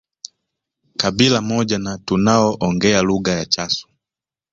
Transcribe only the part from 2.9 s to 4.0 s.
lugha ya Chasu